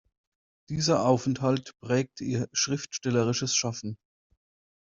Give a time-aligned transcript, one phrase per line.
[0.69, 3.97] Dieser Aufenthalt prägte ihr schriftstellerisches Schaffen.